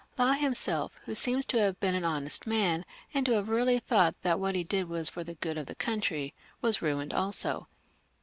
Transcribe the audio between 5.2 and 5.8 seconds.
the good of the